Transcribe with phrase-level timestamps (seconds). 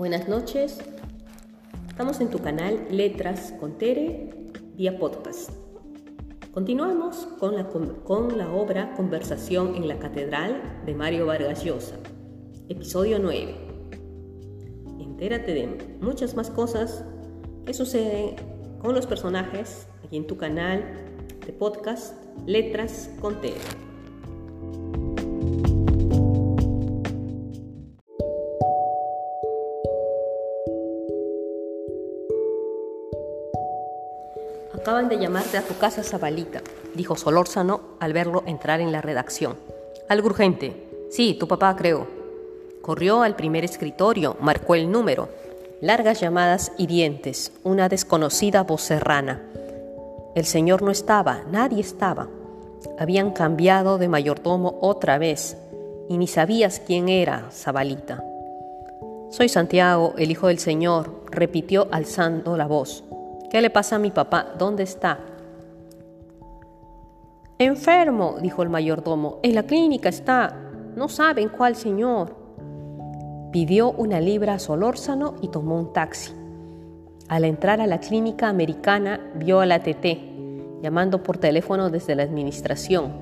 [0.00, 0.78] Buenas noches.
[1.86, 4.30] Estamos en tu canal Letras con Tere
[4.74, 5.50] vía podcast.
[6.54, 11.96] Continuamos con la, con la obra Conversación en la Catedral de Mario Vargas Llosa,
[12.70, 13.54] episodio 9.
[15.00, 17.04] Entérate de muchas más cosas
[17.66, 18.36] que suceden
[18.78, 20.94] con los personajes aquí en tu canal
[21.46, 22.14] de podcast
[22.46, 23.89] Letras con Tere.
[34.90, 36.62] Acaban de llamarte a tu casa Zabalita,
[36.96, 39.54] dijo Solórzano al verlo entrar en la redacción.
[40.08, 41.06] Algo urgente.
[41.12, 42.08] Sí, tu papá creo.
[42.82, 45.28] Corrió al primer escritorio, marcó el número.
[45.80, 49.40] Largas llamadas hirientes, una desconocida voz serrana.
[50.34, 52.26] El señor no estaba, nadie estaba.
[52.98, 55.56] Habían cambiado de mayordomo otra vez
[56.08, 58.24] y ni sabías quién era Zabalita.
[59.30, 63.04] Soy Santiago, el hijo del Señor, repitió alzando la voz.
[63.50, 64.54] ¿Qué le pasa a mi papá?
[64.56, 65.18] ¿Dónde está?
[67.58, 69.40] Enfermo, dijo el mayordomo.
[69.42, 70.56] En la clínica está.
[70.94, 72.36] No saben cuál señor.
[73.50, 76.32] Pidió una libra a Solórzano y tomó un taxi.
[77.28, 82.22] Al entrar a la clínica americana, vio a la TT, llamando por teléfono desde la
[82.22, 83.12] administración.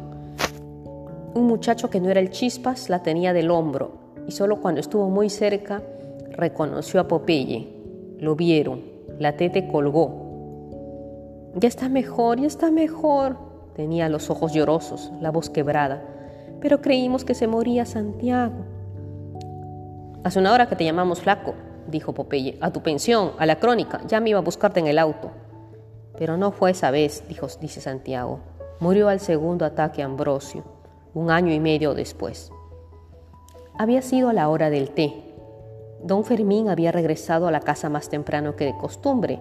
[1.34, 3.92] Un muchacho que no era el Chispas la tenía del hombro
[4.26, 5.82] y solo cuando estuvo muy cerca
[6.32, 7.66] reconoció a Popeye.
[8.18, 8.97] Lo vieron.
[9.19, 11.50] La tete colgó.
[11.55, 13.36] Ya está mejor, ya está mejor.
[13.75, 16.02] Tenía los ojos llorosos, la voz quebrada.
[16.60, 18.64] Pero creímos que se moría Santiago.
[20.25, 21.55] Hace una hora que te llamamos flaco,
[21.88, 22.58] dijo Popeye.
[22.60, 24.00] A tu pensión, a la crónica.
[24.06, 25.30] Ya me iba a buscarte en el auto.
[26.16, 28.41] Pero no fue esa vez, dijo, dice Santiago.
[28.80, 30.64] Murió al segundo ataque Ambrosio,
[31.14, 32.53] un año y medio después.
[33.77, 35.27] Había sido a la hora del té,
[36.02, 39.41] Don Fermín había regresado a la casa más temprano que de costumbre.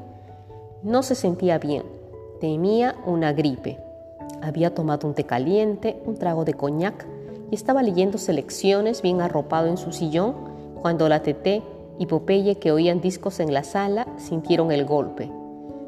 [0.84, 1.84] No se sentía bien,
[2.40, 3.80] temía una gripe.
[4.42, 7.06] Había tomado un té caliente, un trago de coñac
[7.52, 10.36] y estaba leyendo selecciones bien arropado en su sillón
[10.82, 11.64] cuando la Teté
[12.00, 15.32] y Popeye que oían discos en la sala sintieron el golpe.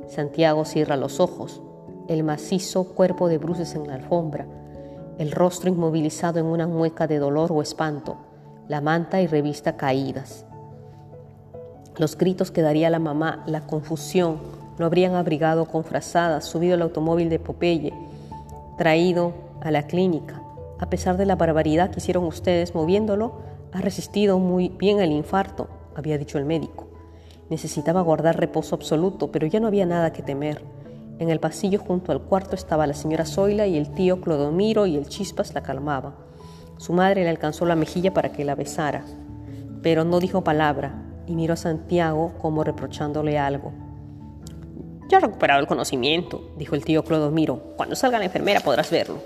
[0.08, 1.62] Santiago cierra los ojos,
[2.08, 4.48] el macizo cuerpo de bruces en la alfombra,
[5.20, 8.18] el rostro inmovilizado en una mueca de dolor o espanto,
[8.68, 10.46] la manta y revista caídas.
[12.00, 14.38] Los gritos que daría la mamá, la confusión,
[14.78, 17.94] lo habrían abrigado con frazadas, subido al automóvil de Popeye,
[18.78, 20.42] traído a la clínica.
[20.80, 23.42] A pesar de la barbaridad que hicieron ustedes moviéndolo,
[23.74, 26.88] ha resistido muy bien el infarto, había dicho el médico.
[27.50, 30.64] Necesitaba guardar reposo absoluto, pero ya no había nada que temer.
[31.20, 34.96] En el pasillo junto al cuarto estaba la señora Zoila y el tío Clodomiro y
[34.96, 36.16] el Chispas la calmaba.
[36.78, 39.04] Su madre le alcanzó la mejilla para que la besara,
[39.82, 43.72] pero no dijo palabra, y miró a Santiago como reprochándole algo.
[45.08, 47.76] Ya ha recuperado el conocimiento, dijo el tío Clodomiro.
[47.78, 49.20] Cuando salga la enfermera podrás verlo.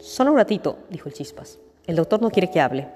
[0.00, 1.58] Solo un ratito, dijo el Chispas.
[1.86, 2.86] El doctor no quiere que hable.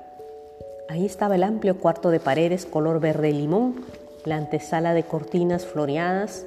[0.89, 3.85] Ahí estaba el amplio cuarto de paredes color verde limón,
[4.25, 6.47] la antesala de cortinas floreadas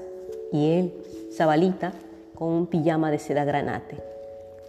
[0.53, 0.94] y él,
[1.35, 1.94] Zabalita,
[2.34, 3.97] con un pijama de seda granate.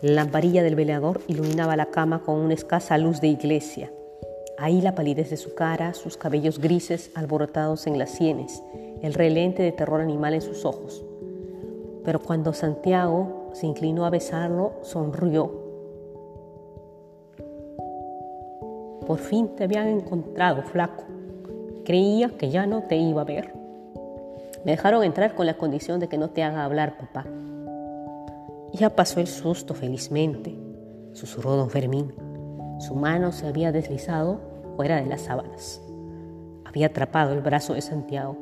[0.03, 3.91] La lamparilla del velador iluminaba la cama con una escasa luz de iglesia.
[4.59, 8.62] Ahí la palidez de su cara, sus cabellos grises alborotados en las sienes,
[9.03, 11.05] el relente de terror animal en sus ojos.
[12.05, 15.67] Pero cuando Santiago se inclinó a besarlo, sonrió.
[19.06, 21.05] Por fin te habían encontrado, flaco.
[21.84, 23.53] Creía que ya no te iba a ver.
[24.65, 27.27] Me dejaron entrar con la condición de que no te haga hablar, papá.
[28.73, 30.59] Ya pasó el susto felizmente,
[31.12, 32.25] susurró don Fermín.
[32.78, 34.41] Su mano se había deslizado
[34.76, 35.82] fuera de las sábanas.
[36.64, 38.37] Había atrapado el brazo de Santiago.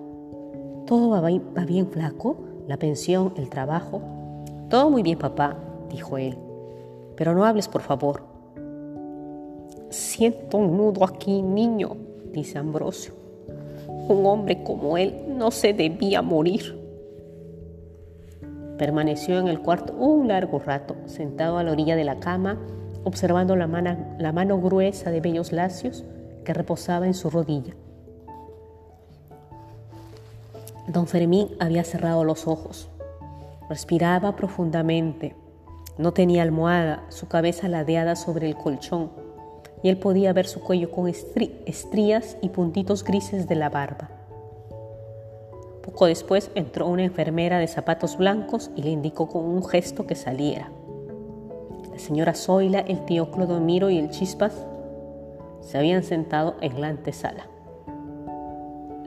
[0.87, 2.37] ¿Todo va bien, flaco?
[2.67, 4.03] ¿La pensión, el trabajo?
[4.69, 5.57] Todo muy bien, papá,
[5.89, 6.37] dijo él.
[7.17, 8.23] Pero no hables, por favor.
[9.91, 11.97] Siento un nudo aquí, niño,
[12.33, 13.15] dice Ambrosio.
[14.09, 16.83] Un hombre como él no se debía morir.
[18.79, 22.59] Permaneció en el cuarto un largo rato, sentado a la orilla de la cama,
[23.05, 26.05] observando la mano, la mano gruesa de bellos lacios
[26.45, 27.75] que reposaba en su rodilla.
[30.89, 32.91] Don Fermín había cerrado los ojos.
[33.71, 35.35] Respiraba profundamente.
[35.97, 39.11] No tenía almohada, su cabeza ladeada sobre el colchón,
[39.83, 44.11] y él podía ver su cuello con estrías y puntitos grises de la barba.
[45.83, 50.15] Poco después entró una enfermera de zapatos blancos y le indicó con un gesto que
[50.15, 50.71] saliera.
[51.95, 54.67] La señora Zoila, el tío Clodomiro y el Chispas
[55.61, 57.47] se habían sentado en la antesala.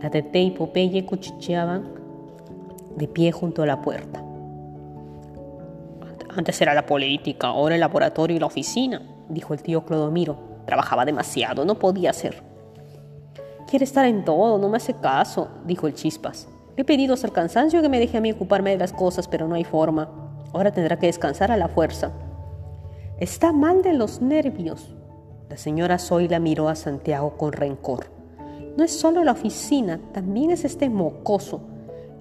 [0.01, 1.91] La Tete y Popeye cuchicheaban
[2.95, 4.23] de pie junto a la puerta.
[6.33, 10.37] Antes era la política, ahora el laboratorio y la oficina, dijo el tío Clodomiro.
[10.65, 12.41] Trabajaba demasiado, no podía ser.
[13.69, 16.47] Quiere estar en todo, no me hace caso, dijo el Chispas.
[16.77, 19.45] He pedido hasta el cansancio que me deje a mí ocuparme de las cosas, pero
[19.45, 20.09] no hay forma.
[20.53, 22.13] Ahora tendrá que descansar a la fuerza.
[23.19, 24.93] Está mal de los nervios.
[25.49, 28.05] La señora Zoila miró a Santiago con rencor.
[28.77, 31.61] No es solo la oficina, también es este mocoso.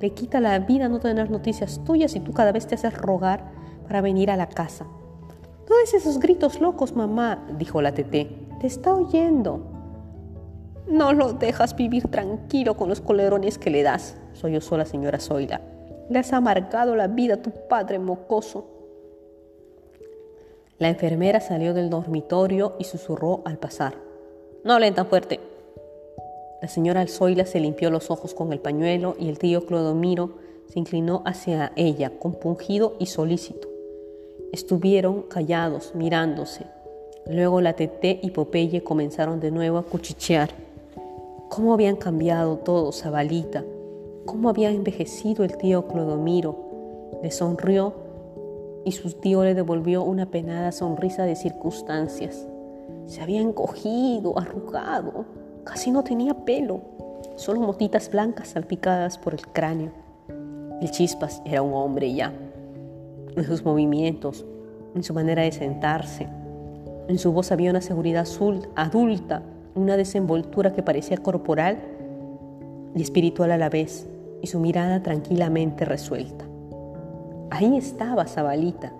[0.00, 3.44] Le quita la vida no tener noticias tuyas y tú cada vez te haces rogar
[3.86, 4.86] para venir a la casa.
[5.68, 8.30] No des esos gritos locos, mamá, dijo la Tete.
[8.62, 9.60] Te está oyendo.
[10.88, 15.60] No lo dejas vivir tranquilo con los colerones que le das, sollozó la señora Zoila.
[16.08, 18.75] Le has amargado la vida a tu padre mocoso.
[20.78, 23.94] La enfermera salió del dormitorio y susurró al pasar.
[24.62, 25.40] No hablen tan fuerte.
[26.60, 30.34] La señora Zoila se limpió los ojos con el pañuelo y el tío Clodomiro
[30.68, 33.68] se inclinó hacia ella, compungido y solícito.
[34.52, 36.66] Estuvieron callados, mirándose.
[37.26, 40.50] Luego la Teté y Popeye comenzaron de nuevo a cuchichear.
[41.48, 43.64] Cómo habían cambiado todos, Zabalita.
[44.26, 46.56] Cómo había envejecido el tío Clodomiro.
[47.22, 48.05] Le sonrió
[48.86, 52.46] y su tío le devolvió una penada sonrisa de circunstancias.
[53.06, 55.24] Se había encogido, arrugado,
[55.64, 56.82] casi no tenía pelo,
[57.34, 59.90] solo motitas blancas salpicadas por el cráneo.
[60.80, 62.32] El Chispas era un hombre ya,
[63.36, 64.46] en sus movimientos,
[64.94, 66.28] en su manera de sentarse.
[67.08, 69.42] En su voz había una seguridad azul, adulta,
[69.74, 71.82] una desenvoltura que parecía corporal
[72.94, 74.06] y espiritual a la vez,
[74.42, 76.44] y su mirada tranquilamente resuelta.
[77.50, 78.92] Ahí estaba Zabalita,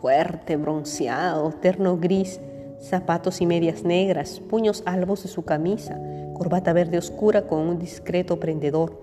[0.00, 2.40] fuerte, bronceado, terno gris,
[2.80, 5.98] zapatos y medias negras, puños albos de su camisa,
[6.34, 9.00] corbata verde oscura con un discreto prendedor,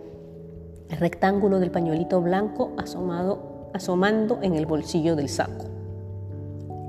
[0.90, 5.66] el rectángulo del pañuelito blanco asomado, asomando en el bolsillo del saco.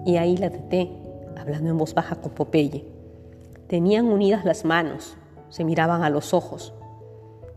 [0.05, 0.93] Y ahí la teté,
[1.37, 2.87] hablando en voz baja con Popeye.
[3.67, 5.17] Tenían unidas las manos,
[5.49, 6.73] se miraban a los ojos.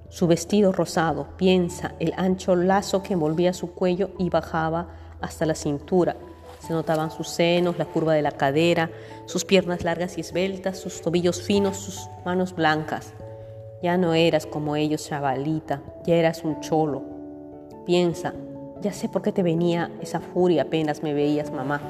[0.09, 4.87] Su vestido rosado, piensa, el ancho lazo que envolvía su cuello y bajaba
[5.21, 6.15] hasta la cintura.
[6.59, 8.89] Se notaban sus senos, la curva de la cadera,
[9.25, 13.13] sus piernas largas y esbeltas, sus tobillos finos, sus manos blancas.
[13.83, 17.03] Ya no eras como ellos, chavalita, ya eras un cholo.
[17.85, 18.33] Piensa,
[18.81, 21.81] ya sé por qué te venía esa furia apenas me veías, mamá.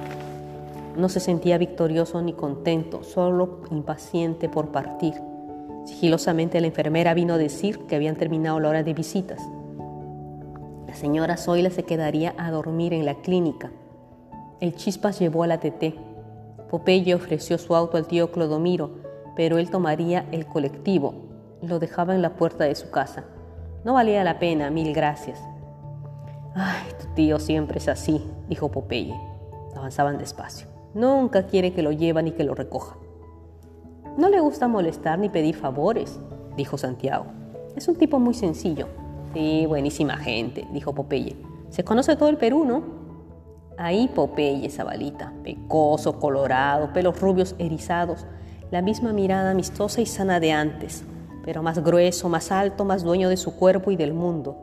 [0.97, 5.28] No se sentía victorioso ni contento, solo impaciente por partir.
[5.85, 9.41] Sigilosamente la enfermera vino a decir que habían terminado la hora de visitas.
[10.87, 13.71] La señora Zoila se quedaría a dormir en la clínica.
[14.59, 15.95] El Chispas llevó a la TT.
[16.69, 18.91] Popeye ofreció su auto al tío Clodomiro,
[19.35, 21.13] pero él tomaría el colectivo.
[21.61, 23.25] Lo dejaba en la puerta de su casa.
[23.83, 25.39] No valía la pena, mil gracias.
[26.55, 29.15] Ay, tu tío siempre es así, dijo Popeye.
[29.75, 30.67] Avanzaban despacio.
[30.93, 32.97] Nunca quiere que lo lleva ni que lo recoja.
[34.19, 36.19] No le gusta molestar ni pedir favores,
[36.57, 37.27] dijo Santiago.
[37.77, 38.89] Es un tipo muy sencillo.
[39.33, 41.37] Sí, buenísima gente, dijo Popeye.
[41.69, 42.83] Se conoce todo el Perú, ¿no?
[43.77, 48.25] Ahí Popeye, Zabalita, pecoso, colorado, pelos rubios erizados,
[48.71, 51.05] la misma mirada amistosa y sana de antes,
[51.45, 54.57] pero más grueso, más alto, más dueño de su cuerpo y del mundo.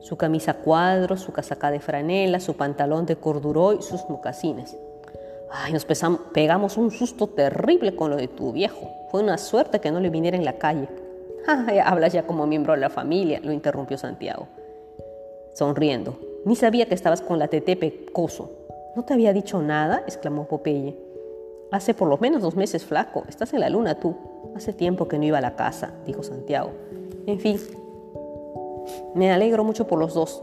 [0.00, 4.76] Su camisa cuadros, su casaca de franela, su pantalón de corduroy, sus mocasines.
[5.50, 5.86] Ay, nos
[6.32, 8.90] pegamos un susto terrible con lo de tu viejo.
[9.10, 10.88] Fue una suerte que no le viniera en la calle.
[11.84, 14.48] Hablas ya como miembro de la familia, lo interrumpió Santiago,
[15.54, 16.18] sonriendo.
[16.44, 18.50] Ni sabía que estabas con la tete pecoso.
[18.94, 20.02] ¿No te había dicho nada?
[20.06, 20.96] exclamó Popeye.
[21.70, 23.24] Hace por lo menos dos meses flaco.
[23.28, 24.16] Estás en la luna tú.
[24.54, 26.70] Hace tiempo que no iba a la casa, dijo Santiago.
[27.26, 27.58] En fin,
[29.14, 30.42] me alegro mucho por los dos.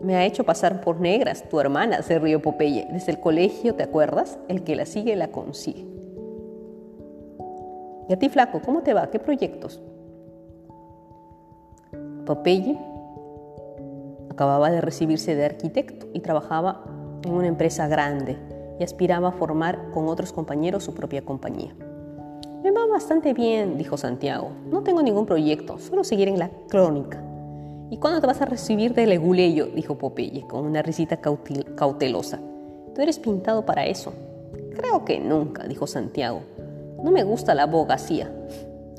[0.00, 2.86] Me ha hecho pasar por negras, tu hermana, se rió Popeye.
[2.92, 4.38] Desde el colegio, ¿te acuerdas?
[4.48, 5.86] El que la sigue la consigue.
[8.08, 9.10] ¿Y a ti, flaco, cómo te va?
[9.10, 9.82] ¿Qué proyectos?
[12.24, 12.78] Popeye
[14.30, 16.84] acababa de recibirse de arquitecto y trabajaba
[17.24, 18.36] en una empresa grande
[18.78, 21.74] y aspiraba a formar con otros compañeros su propia compañía.
[22.62, 24.50] Me va bastante bien, dijo Santiago.
[24.70, 27.22] No tengo ningún proyecto, solo seguir en la crónica.
[27.90, 29.66] ¿Y cuándo te vas a recibir de leguleyo?
[29.66, 32.40] dijo Popeye, con una risita cautelosa.
[32.94, 34.12] Tú eres pintado para eso.
[34.74, 36.40] Creo que nunca, dijo Santiago.
[37.02, 38.32] No me gusta la abogacía.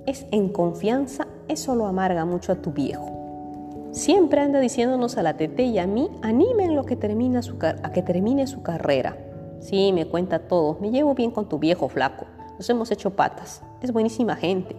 [0.05, 3.89] Es en confianza, eso lo amarga mucho a tu viejo.
[3.91, 6.95] Siempre anda diciéndonos a la Tete y a mí, animen lo que
[7.41, 9.17] su a que termine su carrera.
[9.59, 10.77] Sí, me cuenta todo.
[10.79, 12.25] Me llevo bien con tu viejo flaco.
[12.57, 13.63] Nos hemos hecho patas.
[13.81, 14.75] Es buenísima gente.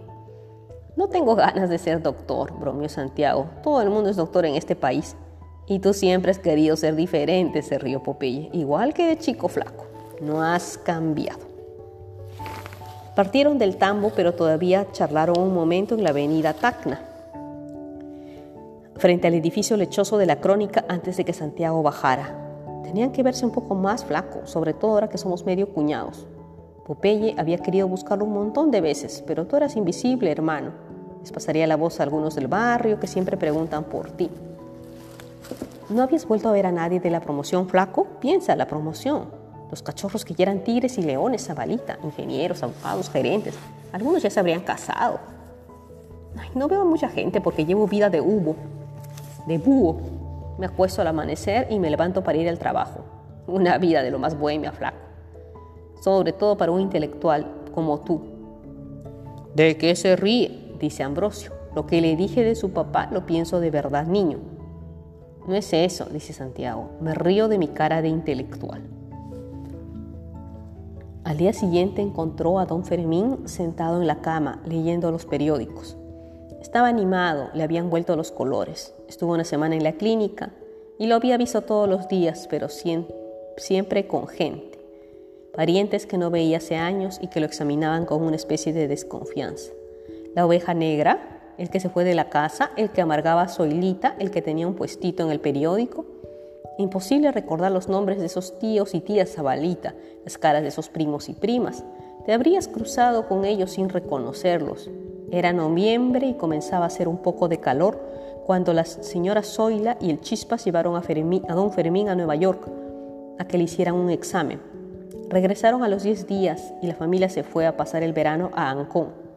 [0.99, 3.45] No tengo ganas de ser doctor, bromeó Santiago.
[3.63, 5.15] Todo el mundo es doctor en este país.
[5.65, 9.85] Y tú siempre has querido ser diferente, se rió Popeye, igual que de chico flaco.
[10.19, 11.39] No has cambiado.
[13.15, 16.99] Partieron del tambo, pero todavía charlaron un momento en la avenida Tacna,
[18.97, 22.35] frente al edificio lechoso de la crónica antes de que Santiago bajara.
[22.83, 26.27] Tenían que verse un poco más flaco, sobre todo ahora que somos medio cuñados.
[26.85, 30.88] Popeye había querido buscarlo un montón de veces, pero tú eras invisible, hermano.
[31.29, 34.31] Les pasaría la voz a algunos del barrio que siempre preguntan por ti.
[35.89, 38.07] ¿No habías vuelto a ver a nadie de la promoción, flaco?
[38.19, 39.25] Piensa, la promoción.
[39.69, 43.53] Los cachorros que ya eran tigres y leones, zabalita, ingenieros, abogados, gerentes.
[43.91, 45.19] Algunos ya se habrían casado.
[46.55, 48.55] no veo a mucha gente porque llevo vida de hubo,
[49.45, 50.01] de búho.
[50.57, 53.01] Me acuesto al amanecer y me levanto para ir al trabajo.
[53.45, 54.97] Una vida de lo más bohemia, flaco.
[56.01, 57.45] Sobre todo para un intelectual
[57.75, 58.19] como tú.
[59.53, 60.68] ¿De qué se ríe?
[60.79, 61.51] Dice Ambrosio.
[61.75, 64.39] Lo que le dije de su papá lo pienso de verdad, niño.
[65.47, 66.91] No es eso, dice Santiago.
[67.01, 68.81] Me río de mi cara de intelectual.
[71.23, 75.97] Al día siguiente encontró a don Fermín sentado en la cama leyendo los periódicos.
[76.61, 78.93] Estaba animado, le habían vuelto los colores.
[79.07, 80.51] Estuvo una semana en la clínica
[80.97, 82.67] y lo había visto todos los días, pero
[83.57, 84.79] siempre con gente.
[85.55, 89.71] Parientes que no veía hace años y que lo examinaban con una especie de desconfianza.
[90.35, 94.15] La oveja negra, el que se fue de la casa, el que amargaba a Zoilita,
[94.19, 96.05] el que tenía un puestito en el periódico.
[96.77, 101.27] Imposible recordar los nombres de esos tíos y tías Zabalita, las caras de esos primos
[101.27, 101.83] y primas.
[102.25, 104.89] Te habrías cruzado con ellos sin reconocerlos.
[105.31, 107.99] Era noviembre y comenzaba a hacer un poco de calor
[108.45, 112.67] cuando la señora Zoila y el Chispas llevaron a, a don Fermín a Nueva York
[113.37, 114.59] a que le hicieran un examen.
[115.29, 118.69] Regresaron a los 10 días y la familia se fue a pasar el verano a
[118.71, 119.28] Ancón.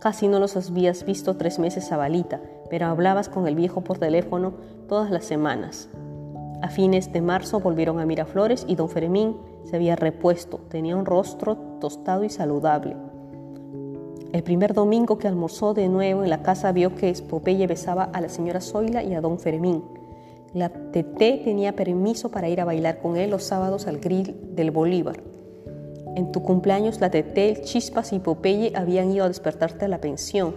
[0.00, 2.40] Casi no los habías visto tres meses a Balita,
[2.70, 4.54] pero hablabas con el viejo por teléfono
[4.88, 5.90] todas las semanas.
[6.62, 11.04] A fines de marzo volvieron a Miraflores y don Fermín se había repuesto, tenía un
[11.04, 12.96] rostro tostado y saludable.
[14.32, 18.22] El primer domingo que almorzó de nuevo en la casa vio que Popeye besaba a
[18.22, 19.84] la señora Zoila y a don Fermín.
[20.54, 24.70] La Teté tenía permiso para ir a bailar con él los sábados al grill del
[24.70, 25.29] Bolívar.
[26.16, 30.56] En tu cumpleaños la Tetel, Chispas y Popeye habían ido a despertarte a la pensión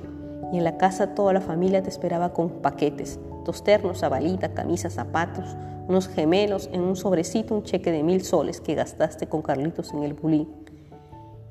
[0.52, 4.94] y en la casa toda la familia te esperaba con paquetes, dos ternos, abalita, camisas,
[4.94, 5.56] zapatos,
[5.88, 10.04] unos gemelos, en un sobrecito un cheque de mil soles que gastaste con Carlitos en
[10.04, 10.48] el bulín.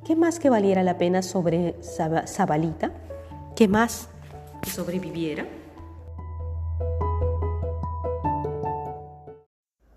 [0.04, 1.76] ¿Qué más que valiera la pena sobre
[2.26, 2.92] Zabalita?
[3.54, 4.08] ¿Qué más
[4.62, 5.46] que sobreviviera?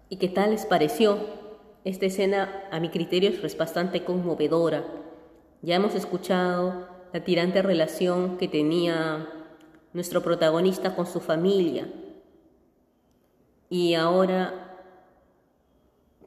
[0.10, 1.45] ¿Y qué tal les pareció?
[1.86, 4.84] Esta escena, a mi criterio, es bastante conmovedora.
[5.62, 9.30] Ya hemos escuchado la tirante relación que tenía
[9.94, 11.88] nuestro protagonista con su familia.
[13.70, 14.80] Y ahora,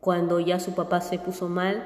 [0.01, 1.83] cuando ya su papá se puso mal,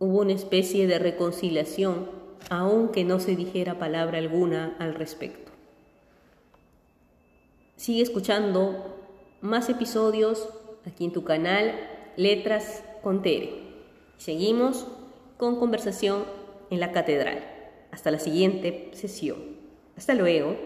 [0.00, 2.10] hubo una especie de reconciliación,
[2.50, 5.52] aunque no se dijera palabra alguna al respecto.
[7.76, 8.96] Sigue escuchando
[9.42, 10.48] más episodios
[10.84, 13.52] aquí en tu canal Letras con Tere.
[14.16, 14.88] Seguimos
[15.36, 16.24] con conversación
[16.68, 17.44] en la catedral.
[17.92, 19.38] Hasta la siguiente sesión.
[19.96, 20.56] Hasta luego.